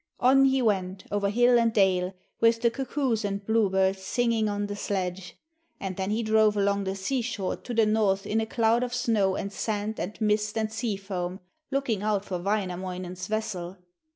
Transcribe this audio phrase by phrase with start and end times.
[0.19, 4.65] On he went, over hill and dale, with the cuckoos and blue birds singing on
[4.65, 5.35] the sledge,
[5.79, 9.35] and then he drove along the seashore to the north in a cloud of snow
[9.35, 13.77] and sand and mist and sea foam, looking out for Wainamoinen's vessel.